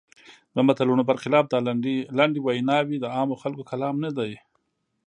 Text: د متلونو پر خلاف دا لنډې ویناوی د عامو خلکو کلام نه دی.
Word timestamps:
د 0.55 0.57
متلونو 0.67 1.03
پر 1.09 1.17
خلاف 1.23 1.45
دا 1.49 1.59
لنډې 2.17 2.39
ویناوی 2.41 2.97
د 2.99 3.05
عامو 3.15 3.39
خلکو 3.43 3.67
کلام 3.71 3.95
نه 4.05 4.11
دی. 4.17 4.31